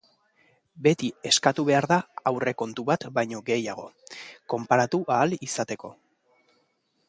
[0.85, 1.97] Beti eskatu behar da
[2.31, 3.87] aurrekontu bat baino gehiago,
[4.55, 5.97] konparatu ahal izateko.